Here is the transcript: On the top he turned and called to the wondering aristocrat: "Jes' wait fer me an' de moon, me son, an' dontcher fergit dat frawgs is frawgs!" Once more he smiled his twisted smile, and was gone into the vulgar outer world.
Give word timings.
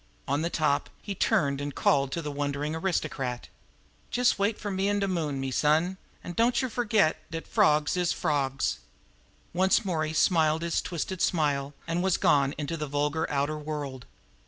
On 0.27 0.41
the 0.41 0.49
top 0.49 0.89
he 1.03 1.13
turned 1.13 1.61
and 1.61 1.75
called 1.75 2.11
to 2.13 2.23
the 2.23 2.31
wondering 2.31 2.73
aristocrat: 2.75 3.49
"Jes' 4.11 4.39
wait 4.39 4.57
fer 4.57 4.71
me 4.71 4.89
an' 4.89 4.97
de 4.97 5.07
moon, 5.07 5.39
me 5.39 5.51
son, 5.51 5.97
an' 6.23 6.33
dontcher 6.33 6.71
fergit 6.71 7.17
dat 7.29 7.45
frawgs 7.45 7.95
is 7.95 8.11
frawgs!" 8.11 8.79
Once 9.53 9.85
more 9.85 10.03
he 10.03 10.13
smiled 10.13 10.63
his 10.63 10.81
twisted 10.81 11.21
smile, 11.21 11.75
and 11.85 12.01
was 12.01 12.17
gone 12.17 12.55
into 12.57 12.77
the 12.77 12.87
vulgar 12.87 13.29
outer 13.29 13.59
world. 13.59 14.07